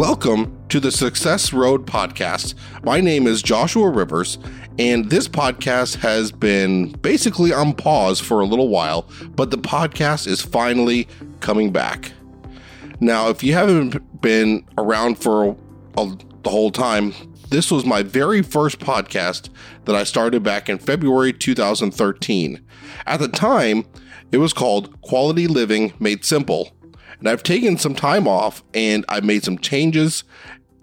Welcome 0.00 0.56
to 0.70 0.80
the 0.80 0.90
Success 0.90 1.52
Road 1.52 1.86
podcast. 1.86 2.54
My 2.82 3.02
name 3.02 3.26
is 3.26 3.42
Joshua 3.42 3.90
Rivers, 3.90 4.38
and 4.78 5.10
this 5.10 5.28
podcast 5.28 5.96
has 5.96 6.32
been 6.32 6.92
basically 6.92 7.52
on 7.52 7.74
pause 7.74 8.18
for 8.18 8.40
a 8.40 8.46
little 8.46 8.70
while, 8.70 9.06
but 9.36 9.50
the 9.50 9.58
podcast 9.58 10.26
is 10.26 10.40
finally 10.40 11.06
coming 11.40 11.70
back. 11.70 12.12
Now, 12.98 13.28
if 13.28 13.44
you 13.44 13.52
haven't 13.52 14.22
been 14.22 14.64
around 14.78 15.18
for 15.18 15.48
a, 15.48 15.56
a, 15.98 16.16
the 16.44 16.50
whole 16.50 16.70
time, 16.70 17.12
this 17.50 17.70
was 17.70 17.84
my 17.84 18.02
very 18.02 18.40
first 18.40 18.78
podcast 18.78 19.50
that 19.84 19.94
I 19.94 20.04
started 20.04 20.42
back 20.42 20.70
in 20.70 20.78
February 20.78 21.34
2013. 21.34 22.58
At 23.04 23.20
the 23.20 23.28
time, 23.28 23.84
it 24.32 24.38
was 24.38 24.54
called 24.54 24.98
Quality 25.02 25.46
Living 25.46 25.92
Made 25.98 26.24
Simple 26.24 26.72
and 27.20 27.28
I've 27.28 27.42
taken 27.42 27.78
some 27.78 27.94
time 27.94 28.26
off 28.26 28.64
and 28.74 29.04
I've 29.08 29.24
made 29.24 29.44
some 29.44 29.58
changes, 29.58 30.24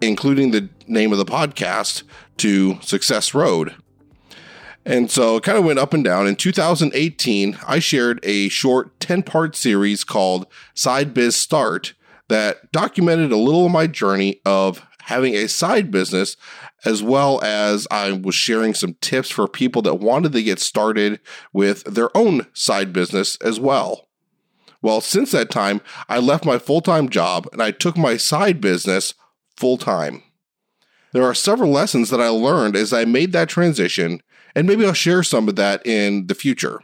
including 0.01 0.51
the 0.51 0.69
name 0.87 1.11
of 1.11 1.17
the 1.17 1.25
podcast 1.25 2.03
to 2.37 2.79
Success 2.81 3.33
Road. 3.33 3.75
And 4.85 5.11
so 5.11 5.35
it 5.35 5.43
kind 5.43 5.57
of 5.57 5.65
went 5.65 5.79
up 5.79 5.93
and 5.93 6.03
down. 6.03 6.27
In 6.27 6.37
2018, 6.37 7.57
I 7.67 7.79
shared 7.79 8.21
a 8.23 8.47
short 8.47 8.97
10 9.01 9.23
part 9.23 9.55
series 9.55 10.05
called 10.05 10.47
Side 10.75 11.13
Biz 11.13 11.35
Start 11.35 11.93
that 12.29 12.71
documented 12.71 13.31
a 13.31 13.37
little 13.37 13.65
of 13.65 13.71
my 13.71 13.87
journey 13.87 14.39
of 14.45 14.81
having 15.03 15.35
a 15.35 15.47
side 15.47 15.89
business, 15.89 16.37
as 16.85 17.01
well 17.01 17.41
as 17.43 17.87
I 17.89 18.11
was 18.11 18.35
sharing 18.35 18.73
some 18.73 18.95
tips 19.01 19.29
for 19.29 19.47
people 19.47 19.81
that 19.83 19.95
wanted 19.95 20.33
to 20.33 20.43
get 20.43 20.59
started 20.59 21.19
with 21.51 21.83
their 21.83 22.15
own 22.15 22.47
side 22.53 22.93
business 22.93 23.37
as 23.37 23.59
well. 23.59 24.06
Well, 24.81 25.01
since 25.01 25.31
that 25.31 25.49
time, 25.49 25.81
I 26.07 26.19
left 26.19 26.45
my 26.45 26.59
full 26.59 26.81
time 26.81 27.09
job 27.09 27.47
and 27.51 27.61
I 27.61 27.71
took 27.71 27.97
my 27.97 28.17
side 28.17 28.61
business 28.61 29.13
full 29.55 29.77
time. 29.77 30.23
There 31.13 31.23
are 31.23 31.33
several 31.33 31.71
lessons 31.71 32.09
that 32.09 32.21
I 32.21 32.27
learned 32.27 32.75
as 32.75 32.93
I 32.93 33.05
made 33.05 33.31
that 33.31 33.49
transition, 33.49 34.21
and 34.55 34.67
maybe 34.67 34.85
I'll 34.85 34.93
share 34.93 35.23
some 35.23 35.47
of 35.47 35.55
that 35.55 35.85
in 35.85 36.27
the 36.27 36.35
future. 36.35 36.81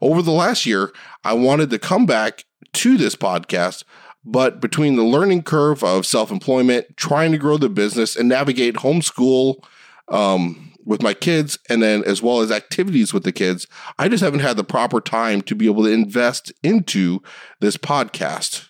Over 0.00 0.22
the 0.22 0.30
last 0.30 0.66
year, 0.66 0.92
I 1.24 1.32
wanted 1.32 1.70
to 1.70 1.78
come 1.78 2.06
back 2.06 2.44
to 2.74 2.96
this 2.96 3.16
podcast, 3.16 3.82
but 4.24 4.60
between 4.60 4.96
the 4.96 5.04
learning 5.04 5.42
curve 5.42 5.82
of 5.82 6.06
self 6.06 6.30
employment, 6.30 6.96
trying 6.96 7.32
to 7.32 7.38
grow 7.38 7.56
the 7.56 7.68
business, 7.68 8.14
and 8.14 8.28
navigate 8.28 8.76
homeschool, 8.76 9.64
um, 10.08 10.72
with 10.84 11.02
my 11.02 11.14
kids 11.14 11.58
and 11.68 11.82
then 11.82 12.04
as 12.04 12.22
well 12.22 12.40
as 12.40 12.50
activities 12.50 13.12
with 13.12 13.24
the 13.24 13.32
kids, 13.32 13.66
I 13.98 14.08
just 14.08 14.22
haven't 14.22 14.40
had 14.40 14.56
the 14.56 14.64
proper 14.64 15.00
time 15.00 15.42
to 15.42 15.54
be 15.54 15.66
able 15.66 15.84
to 15.84 15.90
invest 15.90 16.52
into 16.62 17.22
this 17.60 17.76
podcast. 17.76 18.68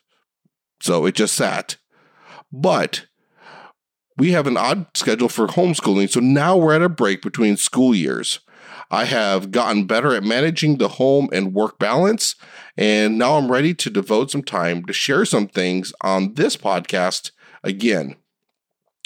So 0.80 1.06
it 1.06 1.14
just 1.14 1.34
sat. 1.34 1.76
But 2.52 3.06
we 4.16 4.32
have 4.32 4.46
an 4.46 4.56
odd 4.56 4.86
schedule 4.94 5.28
for 5.28 5.46
homeschooling. 5.46 6.10
So 6.10 6.20
now 6.20 6.56
we're 6.56 6.74
at 6.74 6.82
a 6.82 6.88
break 6.88 7.22
between 7.22 7.56
school 7.56 7.94
years. 7.94 8.40
I 8.90 9.04
have 9.04 9.50
gotten 9.50 9.86
better 9.86 10.14
at 10.14 10.22
managing 10.22 10.78
the 10.78 10.88
home 10.88 11.28
and 11.32 11.52
work 11.52 11.78
balance. 11.78 12.34
And 12.76 13.18
now 13.18 13.36
I'm 13.36 13.50
ready 13.50 13.74
to 13.74 13.90
devote 13.90 14.30
some 14.30 14.42
time 14.42 14.84
to 14.84 14.92
share 14.92 15.24
some 15.24 15.48
things 15.48 15.92
on 16.00 16.34
this 16.34 16.56
podcast 16.56 17.32
again. 17.64 18.16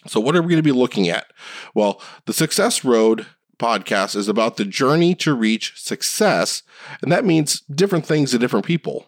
So, 0.06 0.18
what 0.20 0.34
are 0.34 0.42
we 0.42 0.48
going 0.48 0.62
to 0.62 0.62
be 0.62 0.72
looking 0.72 1.08
at? 1.08 1.32
Well, 1.74 2.00
the 2.24 2.32
Success 2.32 2.84
Road 2.84 3.26
podcast 3.58 4.16
is 4.16 4.28
about 4.28 4.56
the 4.56 4.64
journey 4.64 5.14
to 5.16 5.34
reach 5.34 5.74
success, 5.76 6.62
and 7.02 7.12
that 7.12 7.24
means 7.24 7.60
different 7.60 8.06
things 8.06 8.30
to 8.30 8.38
different 8.38 8.64
people. 8.64 9.06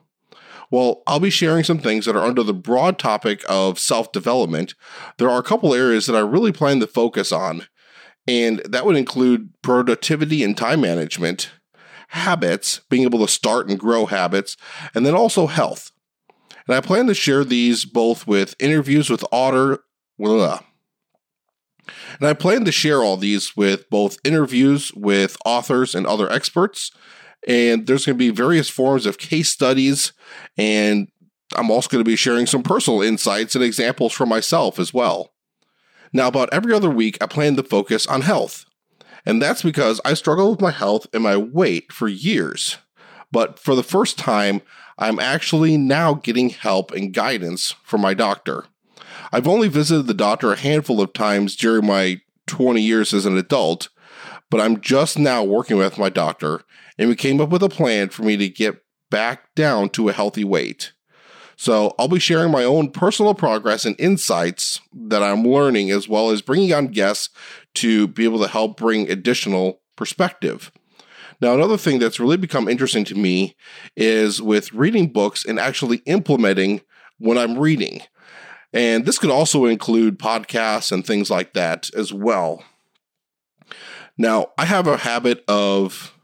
Well, 0.70 1.02
I'll 1.06 1.20
be 1.20 1.30
sharing 1.30 1.64
some 1.64 1.78
things 1.78 2.06
that 2.06 2.16
are 2.16 2.24
under 2.24 2.42
the 2.42 2.54
broad 2.54 2.98
topic 2.98 3.42
of 3.48 3.78
self 3.78 4.12
development. 4.12 4.74
There 5.18 5.30
are 5.30 5.38
a 5.38 5.44
couple 5.44 5.74
areas 5.74 6.06
that 6.06 6.16
I 6.16 6.20
really 6.20 6.52
plan 6.52 6.80
to 6.80 6.86
focus 6.86 7.32
on, 7.32 7.66
and 8.26 8.60
that 8.68 8.84
would 8.84 8.96
include 8.96 9.50
productivity 9.62 10.44
and 10.44 10.56
time 10.56 10.82
management, 10.82 11.50
habits, 12.08 12.80
being 12.90 13.02
able 13.02 13.18
to 13.20 13.32
start 13.32 13.68
and 13.68 13.78
grow 13.78 14.06
habits, 14.06 14.56
and 14.94 15.04
then 15.04 15.14
also 15.14 15.46
health. 15.46 15.90
And 16.66 16.76
I 16.76 16.80
plan 16.80 17.06
to 17.06 17.14
share 17.14 17.44
these 17.44 17.84
both 17.84 18.26
with 18.26 18.54
interviews 18.58 19.10
with 19.10 19.24
author, 19.32 19.84
and 22.18 22.28
I 22.28 22.34
plan 22.34 22.64
to 22.64 22.72
share 22.72 23.02
all 23.02 23.16
these 23.16 23.56
with 23.56 23.88
both 23.90 24.18
interviews 24.24 24.92
with 24.94 25.36
authors 25.44 25.94
and 25.94 26.06
other 26.06 26.30
experts. 26.30 26.90
And 27.46 27.86
there's 27.86 28.06
going 28.06 28.16
to 28.16 28.24
be 28.24 28.30
various 28.30 28.68
forms 28.68 29.04
of 29.04 29.18
case 29.18 29.48
studies. 29.48 30.12
And 30.56 31.08
I'm 31.56 31.70
also 31.70 31.88
going 31.88 32.04
to 32.04 32.08
be 32.08 32.16
sharing 32.16 32.46
some 32.46 32.62
personal 32.62 33.02
insights 33.02 33.54
and 33.54 33.64
examples 33.64 34.12
from 34.12 34.28
myself 34.28 34.78
as 34.78 34.94
well. 34.94 35.32
Now, 36.12 36.28
about 36.28 36.52
every 36.52 36.72
other 36.72 36.90
week, 36.90 37.18
I 37.20 37.26
plan 37.26 37.56
to 37.56 37.62
focus 37.62 38.06
on 38.06 38.22
health. 38.22 38.64
And 39.24 39.40
that's 39.40 39.62
because 39.62 40.00
I 40.04 40.14
struggled 40.14 40.50
with 40.50 40.60
my 40.60 40.70
health 40.70 41.06
and 41.12 41.22
my 41.22 41.36
weight 41.36 41.92
for 41.92 42.08
years. 42.08 42.78
But 43.30 43.58
for 43.58 43.74
the 43.74 43.82
first 43.82 44.18
time, 44.18 44.62
I'm 44.98 45.18
actually 45.18 45.76
now 45.76 46.14
getting 46.14 46.50
help 46.50 46.92
and 46.92 47.14
guidance 47.14 47.74
from 47.82 48.02
my 48.02 48.14
doctor. 48.14 48.66
I've 49.32 49.48
only 49.48 49.68
visited 49.68 50.06
the 50.06 50.14
doctor 50.14 50.52
a 50.52 50.56
handful 50.56 51.00
of 51.00 51.14
times 51.14 51.56
during 51.56 51.86
my 51.86 52.20
20 52.48 52.82
years 52.82 53.14
as 53.14 53.24
an 53.24 53.38
adult, 53.38 53.88
but 54.50 54.60
I'm 54.60 54.80
just 54.80 55.18
now 55.18 55.42
working 55.42 55.78
with 55.78 55.96
my 55.96 56.10
doctor, 56.10 56.60
and 56.98 57.08
we 57.08 57.16
came 57.16 57.40
up 57.40 57.48
with 57.48 57.62
a 57.62 57.70
plan 57.70 58.10
for 58.10 58.24
me 58.24 58.36
to 58.36 58.48
get 58.48 58.82
back 59.10 59.54
down 59.54 59.88
to 59.90 60.10
a 60.10 60.12
healthy 60.12 60.44
weight. 60.44 60.92
So 61.56 61.94
I'll 61.98 62.08
be 62.08 62.18
sharing 62.18 62.50
my 62.50 62.64
own 62.64 62.90
personal 62.90 63.34
progress 63.34 63.86
and 63.86 63.98
insights 63.98 64.80
that 64.92 65.22
I'm 65.22 65.44
learning, 65.44 65.90
as 65.90 66.08
well 66.08 66.30
as 66.30 66.42
bringing 66.42 66.74
on 66.74 66.88
guests 66.88 67.30
to 67.76 68.08
be 68.08 68.24
able 68.24 68.40
to 68.40 68.48
help 68.48 68.76
bring 68.76 69.10
additional 69.10 69.80
perspective. 69.96 70.70
Now, 71.40 71.54
another 71.54 71.78
thing 71.78 71.98
that's 71.98 72.20
really 72.20 72.36
become 72.36 72.68
interesting 72.68 73.04
to 73.06 73.14
me 73.14 73.56
is 73.96 74.42
with 74.42 74.72
reading 74.72 75.08
books 75.08 75.44
and 75.44 75.58
actually 75.58 75.98
implementing 76.04 76.82
when 77.18 77.38
I'm 77.38 77.58
reading. 77.58 78.02
And 78.72 79.04
this 79.04 79.18
could 79.18 79.30
also 79.30 79.66
include 79.66 80.18
podcasts 80.18 80.92
and 80.92 81.06
things 81.06 81.30
like 81.30 81.52
that 81.52 81.90
as 81.94 82.12
well. 82.12 82.64
Now, 84.16 84.48
I 84.56 84.64
have 84.64 84.86
a 84.86 84.98
habit 84.98 85.44
of 85.48 86.16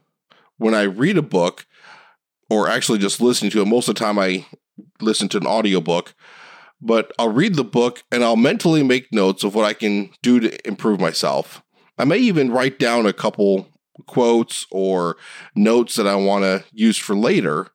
when 0.57 0.75
I 0.75 0.83
read 0.83 1.19
a 1.19 1.23
book, 1.23 1.67
or 2.51 2.69
actually 2.69 2.99
just 2.99 3.21
listening 3.21 3.51
to 3.53 3.63
it, 3.63 3.67
most 3.67 3.89
of 3.89 3.95
the 3.95 3.99
time 4.01 4.19
I 4.19 4.47
listen 5.01 5.29
to 5.31 5.39
an 5.39 5.47
audiobook, 5.47 6.15
but 6.81 7.13
I'll 7.19 7.33
read 7.33 7.55
the 7.55 7.65
book 7.65 8.03
and 8.11 8.25
I'll 8.25 8.37
mentally 8.37 8.83
make 8.83 9.13
notes 9.13 9.45
of 9.45 9.55
what 9.55 9.65
I 9.65 9.73
can 9.73 10.11
do 10.23 10.41
to 10.41 10.67
improve 10.67 11.01
myself. 11.01 11.63
I 11.99 12.05
may 12.05 12.19
even 12.19 12.51
write 12.51 12.79
down 12.79 13.07
a 13.07 13.13
couple 13.13 13.69
quotes 14.07 14.67
or 14.71 15.17
notes 15.55 15.97
that 15.97 16.07
I 16.07 16.15
want 16.15 16.45
to 16.45 16.65
use 16.73 16.97
for 16.97 17.17
later 17.17 17.69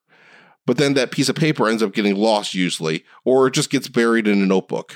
but 0.65 0.77
then 0.77 0.93
that 0.93 1.11
piece 1.11 1.29
of 1.29 1.35
paper 1.35 1.67
ends 1.67 1.83
up 1.83 1.93
getting 1.93 2.15
lost 2.15 2.53
usually, 2.53 3.03
or 3.25 3.47
it 3.47 3.53
just 3.53 3.69
gets 3.69 3.87
buried 3.87 4.27
in 4.27 4.41
a 4.41 4.45
notebook 4.45 4.95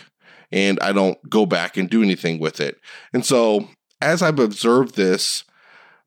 and 0.51 0.79
I 0.79 0.93
don't 0.93 1.17
go 1.29 1.45
back 1.45 1.77
and 1.77 1.89
do 1.89 2.03
anything 2.03 2.39
with 2.39 2.59
it. 2.59 2.79
And 3.13 3.25
so, 3.25 3.67
as 4.01 4.21
I've 4.21 4.39
observed 4.39 4.95
this 4.95 5.43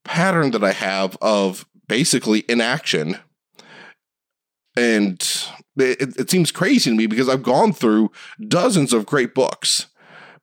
pattern 0.04 0.50
that 0.52 0.64
I 0.64 0.72
have 0.72 1.16
of 1.20 1.66
basically 1.88 2.44
inaction, 2.48 3.18
and 4.76 5.20
it, 5.76 6.16
it, 6.18 6.30
seems 6.30 6.52
crazy 6.52 6.90
to 6.90 6.96
me 6.96 7.06
because 7.06 7.28
I've 7.28 7.42
gone 7.42 7.72
through 7.72 8.12
dozens 8.46 8.92
of 8.92 9.06
great 9.06 9.34
books, 9.34 9.86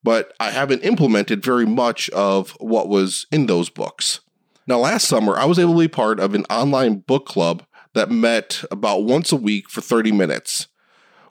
but 0.03 0.33
I 0.39 0.51
haven't 0.51 0.83
implemented 0.83 1.43
very 1.43 1.65
much 1.65 2.09
of 2.09 2.51
what 2.59 2.89
was 2.89 3.25
in 3.31 3.45
those 3.45 3.69
books. 3.69 4.19
Now, 4.67 4.79
last 4.79 5.07
summer, 5.07 5.37
I 5.37 5.45
was 5.45 5.57
able 5.57 5.73
to 5.73 5.79
be 5.79 5.87
part 5.87 6.19
of 6.19 6.35
an 6.35 6.45
online 6.49 6.97
book 6.99 7.25
club 7.25 7.65
that 7.97 8.11
met 8.11 8.63
about 8.69 9.03
once 9.03 9.31
a 9.31 9.35
week 9.35 9.69
for 9.69 9.81
30 9.81 10.11
minutes. 10.11 10.67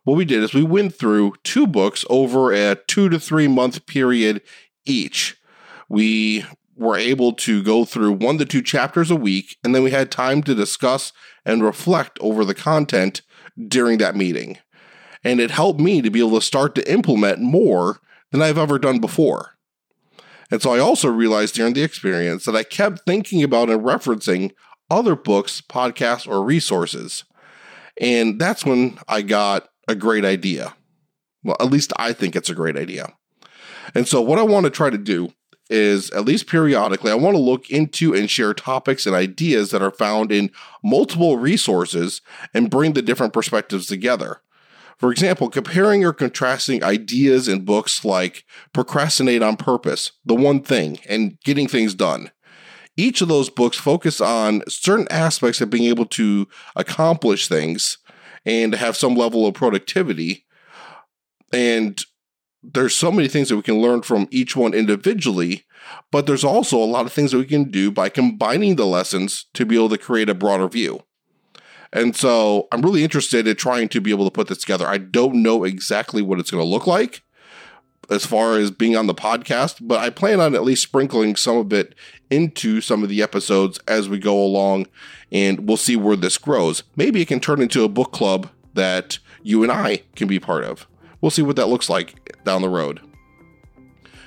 What 0.04 0.16
we 0.16 0.24
did 0.24 0.42
is 0.42 0.52
we 0.52 0.64
went 0.64 0.94
through 0.94 1.34
two 1.42 1.66
books 1.66 2.04
over 2.10 2.52
a 2.52 2.74
two 2.74 3.08
to 3.08 3.18
three 3.18 3.48
month 3.48 3.86
period 3.86 4.42
each. 4.84 5.36
We 5.88 6.44
were 6.76 6.96
able 6.96 7.32
to 7.32 7.62
go 7.62 7.84
through 7.84 8.12
one 8.12 8.38
to 8.38 8.44
two 8.44 8.62
chapters 8.62 9.10
a 9.10 9.16
week, 9.16 9.56
and 9.64 9.74
then 9.74 9.82
we 9.82 9.90
had 9.92 10.10
time 10.10 10.42
to 10.42 10.54
discuss 10.54 11.12
and 11.44 11.62
reflect 11.62 12.18
over 12.20 12.44
the 12.44 12.54
content 12.54 13.22
during 13.68 13.98
that 13.98 14.16
meeting. 14.16 14.58
And 15.24 15.40
it 15.40 15.50
helped 15.52 15.80
me 15.80 16.02
to 16.02 16.10
be 16.10 16.20
able 16.20 16.38
to 16.38 16.44
start 16.44 16.74
to 16.74 16.92
implement 16.92 17.40
more 17.40 18.00
than 18.32 18.42
I've 18.42 18.58
ever 18.58 18.78
done 18.78 19.00
before. 19.00 19.56
And 20.50 20.60
so 20.60 20.72
I 20.72 20.78
also 20.78 21.08
realized 21.08 21.54
during 21.54 21.74
the 21.74 21.82
experience 21.82 22.44
that 22.44 22.54
I 22.54 22.62
kept 22.62 23.02
thinking 23.06 23.42
about 23.42 23.70
and 23.70 23.82
referencing 23.82 24.52
other 24.90 25.16
books, 25.16 25.60
podcasts, 25.60 26.28
or 26.28 26.44
resources. 26.44 27.24
And 28.00 28.40
that's 28.40 28.64
when 28.64 28.98
I 29.08 29.22
got 29.22 29.68
a 29.88 29.94
great 29.94 30.24
idea. 30.24 30.74
Well, 31.42 31.56
at 31.60 31.70
least 31.70 31.92
I 31.96 32.12
think 32.12 32.36
it's 32.36 32.50
a 32.50 32.54
great 32.54 32.76
idea. 32.76 33.12
And 33.94 34.06
so, 34.08 34.20
what 34.20 34.38
I 34.38 34.42
want 34.42 34.64
to 34.64 34.70
try 34.70 34.90
to 34.90 34.98
do 34.98 35.32
is, 35.68 36.10
at 36.10 36.24
least 36.24 36.46
periodically, 36.46 37.10
I 37.10 37.16
want 37.16 37.36
to 37.36 37.42
look 37.42 37.70
into 37.70 38.14
and 38.14 38.30
share 38.30 38.54
topics 38.54 39.06
and 39.06 39.14
ideas 39.14 39.70
that 39.70 39.82
are 39.82 39.90
found 39.90 40.30
in 40.30 40.50
multiple 40.82 41.38
resources 41.38 42.20
and 42.54 42.70
bring 42.70 42.92
the 42.92 43.02
different 43.02 43.32
perspectives 43.32 43.86
together. 43.86 44.40
For 44.98 45.12
example, 45.12 45.50
comparing 45.50 46.04
or 46.04 46.12
contrasting 46.12 46.82
ideas 46.82 47.48
in 47.48 47.64
books 47.64 48.04
like 48.04 48.44
Procrastinate 48.72 49.42
on 49.42 49.56
Purpose, 49.56 50.12
The 50.24 50.34
One 50.34 50.62
Thing, 50.62 50.98
and 51.08 51.38
Getting 51.44 51.68
Things 51.68 51.94
Done. 51.94 52.30
Each 52.96 53.20
of 53.20 53.28
those 53.28 53.50
books 53.50 53.76
focus 53.76 54.20
on 54.20 54.62
certain 54.68 55.06
aspects 55.10 55.60
of 55.60 55.70
being 55.70 55.84
able 55.84 56.06
to 56.06 56.48
accomplish 56.74 57.48
things 57.48 57.98
and 58.44 58.74
have 58.74 58.96
some 58.96 59.14
level 59.14 59.46
of 59.46 59.54
productivity. 59.54 60.46
And 61.52 62.00
there's 62.62 62.94
so 62.94 63.12
many 63.12 63.28
things 63.28 63.48
that 63.48 63.56
we 63.56 63.62
can 63.62 63.80
learn 63.80 64.02
from 64.02 64.28
each 64.30 64.56
one 64.56 64.72
individually, 64.74 65.64
but 66.10 66.26
there's 66.26 66.44
also 66.44 66.78
a 66.78 66.84
lot 66.84 67.06
of 67.06 67.12
things 67.12 67.32
that 67.32 67.38
we 67.38 67.44
can 67.44 67.70
do 67.70 67.90
by 67.90 68.08
combining 68.08 68.76
the 68.76 68.86
lessons 68.86 69.46
to 69.54 69.66
be 69.66 69.76
able 69.76 69.90
to 69.90 69.98
create 69.98 70.28
a 70.28 70.34
broader 70.34 70.68
view. 70.68 71.02
And 71.92 72.16
so 72.16 72.66
I'm 72.72 72.82
really 72.82 73.04
interested 73.04 73.46
in 73.46 73.56
trying 73.56 73.88
to 73.90 74.00
be 74.00 74.10
able 74.10 74.24
to 74.24 74.30
put 74.30 74.48
this 74.48 74.58
together. 74.58 74.86
I 74.86 74.98
don't 74.98 75.42
know 75.42 75.64
exactly 75.64 76.22
what 76.22 76.40
it's 76.40 76.50
going 76.50 76.62
to 76.62 76.68
look 76.68 76.86
like 76.86 77.22
as 78.10 78.24
far 78.24 78.58
as 78.58 78.70
being 78.70 78.96
on 78.96 79.06
the 79.06 79.14
podcast, 79.14 79.78
but 79.80 79.98
I 79.98 80.10
plan 80.10 80.40
on 80.40 80.54
at 80.54 80.64
least 80.64 80.82
sprinkling 80.82 81.36
some 81.36 81.56
of 81.56 81.72
it 81.72 81.94
into 82.30 82.80
some 82.80 83.02
of 83.02 83.08
the 83.08 83.22
episodes 83.22 83.78
as 83.86 84.08
we 84.08 84.18
go 84.18 84.40
along, 84.42 84.86
and 85.32 85.66
we'll 85.66 85.76
see 85.76 85.96
where 85.96 86.16
this 86.16 86.38
grows. 86.38 86.82
Maybe 86.96 87.20
it 87.20 87.28
can 87.28 87.40
turn 87.40 87.60
into 87.60 87.84
a 87.84 87.88
book 87.88 88.12
club 88.12 88.50
that 88.74 89.18
you 89.42 89.62
and 89.62 89.72
I 89.72 90.02
can 90.14 90.28
be 90.28 90.38
part 90.38 90.64
of. 90.64 90.86
We'll 91.20 91.30
see 91.30 91.42
what 91.42 91.56
that 91.56 91.68
looks 91.68 91.88
like 91.88 92.36
down 92.44 92.62
the 92.62 92.68
road. 92.68 93.00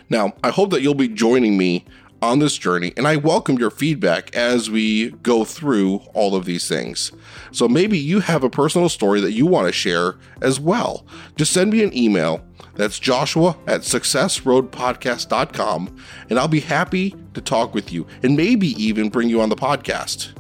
Now, 0.10 0.34
I 0.44 0.50
hope 0.50 0.72
that 0.72 0.82
you'll 0.82 0.96
be 0.96 1.08
joining 1.08 1.58
me 1.58 1.86
on 2.22 2.40
this 2.40 2.58
journey, 2.58 2.92
and 2.98 3.08
I 3.08 3.16
welcome 3.16 3.58
your 3.58 3.72
feedback 3.72 4.36
as 4.36 4.70
we 4.70 5.12
go 5.12 5.46
through 5.46 5.98
all 6.14 6.36
of 6.36 6.44
these 6.46 6.68
things. 6.68 7.12
So 7.52 7.68
maybe 7.68 7.98
you 7.98 8.20
have 8.20 8.44
a 8.44 8.50
personal 8.50 8.90
story 8.90 9.22
that 9.22 9.32
you 9.32 9.46
want 9.46 9.68
to 9.68 9.74
share 9.74 10.16
as 10.42 10.60
well. 10.60 11.06
Just 11.36 11.54
send 11.54 11.72
me 11.72 11.84
an 11.84 11.96
email. 11.98 12.42
That's 12.76 13.00
joshua 13.00 13.58
at 13.68 13.82
successroadpodcast.com, 13.82 15.98
and 16.30 16.40
I'll 16.40 16.48
be 16.48 16.62
happy 16.62 17.16
to 17.34 17.42
talk 17.42 17.74
with 17.74 17.92
you 17.92 18.08
and 18.24 18.38
maybe 18.38 18.68
even 18.82 19.10
bring 19.10 19.30
you 19.30 19.42
on 19.42 19.50
the 19.50 19.56
podcast. 19.56 20.32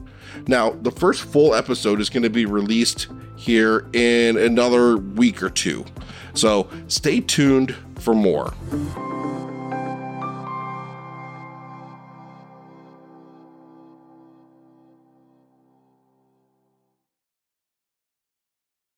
Now, 0.47 0.69
the 0.71 0.91
first 0.91 1.23
full 1.23 1.53
episode 1.53 1.99
is 1.99 2.09
going 2.09 2.23
to 2.23 2.29
be 2.29 2.45
released 2.45 3.07
here 3.35 3.85
in 3.93 4.37
another 4.37 4.95
week 4.97 5.43
or 5.43 5.49
two. 5.49 5.83
So 6.33 6.69
stay 6.87 7.19
tuned 7.19 7.75
for 7.99 8.13
more. 8.13 8.53